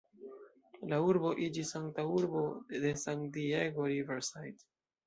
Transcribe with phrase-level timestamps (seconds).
[0.93, 2.43] La urbo iĝis antaŭurbo
[2.87, 4.71] de San-Diego, Riverside.